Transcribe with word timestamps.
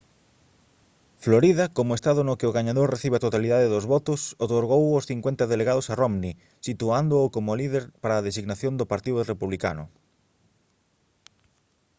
florida 1.23 1.65
como 1.77 1.93
estado 1.99 2.21
no 2.27 2.37
que 2.39 2.49
o 2.49 2.55
gañador 2.57 2.87
recibe 2.95 3.15
a 3.17 3.25
totalidade 3.27 3.71
dos 3.73 3.85
votos 3.93 4.19
outorgou 4.43 4.83
os 4.99 5.07
cincuenta 5.11 5.43
delegados 5.53 5.87
a 5.91 5.97
romney 6.01 6.33
situándoo 6.67 7.31
como 7.35 7.57
líder 7.61 7.83
para 8.01 8.15
a 8.15 8.25
designación 8.27 8.73
do 8.77 8.89
partido 8.93 9.19
republicano 9.31 9.83